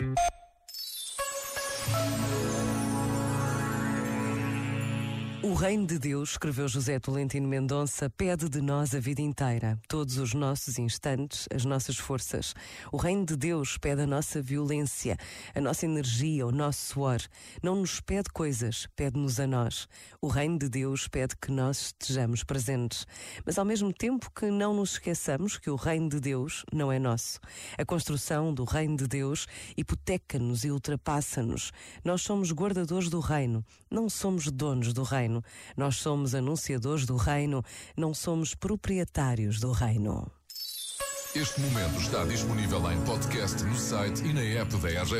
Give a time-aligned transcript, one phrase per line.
[0.00, 0.37] you
[5.40, 10.18] O reino de Deus, escreveu José Tolentino Mendonça, pede de nós a vida inteira, todos
[10.18, 12.54] os nossos instantes, as nossas forças.
[12.90, 15.16] O reino de Deus pede a nossa violência,
[15.54, 17.20] a nossa energia, o nosso suor.
[17.62, 19.86] Não nos pede coisas, pede-nos a nós.
[20.20, 23.06] O reino de Deus pede que nós estejamos presentes,
[23.46, 26.98] mas ao mesmo tempo que não nos esqueçamos que o reino de Deus não é
[26.98, 27.38] nosso.
[27.78, 29.46] A construção do reino de Deus
[29.76, 31.70] hipoteca-nos e ultrapassa-nos.
[32.04, 35.44] Nós somos guardadores do reino, não somos donos do reino reino.
[35.76, 37.62] Nós somos anunciadores do reino,
[37.96, 40.30] não somos proprietários do reino.
[41.34, 45.10] Este momento está disponível em podcast no site e na app da.